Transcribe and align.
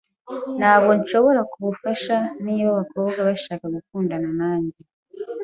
Ntabwo 0.59 0.91
nshobora 0.99 1.41
kubufasha 1.51 2.15
niba 2.43 2.67
abakobwa 2.73 3.19
bashaka 3.29 3.65
gukundana 3.75 4.29
nanjye. 4.39 4.81